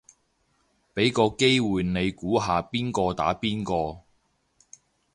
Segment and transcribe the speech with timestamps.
[0.95, 4.01] 俾個機會你估下邊個打邊個